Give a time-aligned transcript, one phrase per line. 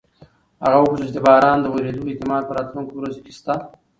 [0.63, 3.53] هغه وپوښتل چې د باران د ورېدو احتمال په راتلونکو ورځو کې شته؟